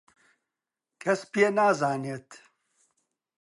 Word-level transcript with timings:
کەس 1.01 1.21
پێ 1.31 1.45
نازانێت. 1.57 2.29